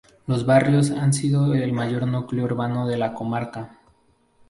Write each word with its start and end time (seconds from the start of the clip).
Los 0.25 0.47
Barrios 0.47 0.89
han 0.89 1.13
sido 1.13 1.53
el 1.53 1.73
mayor 1.73 2.07
núcleo 2.07 2.45
urbano 2.45 2.87
de 2.87 2.97
la 2.97 3.13
Comarca. 3.13 3.77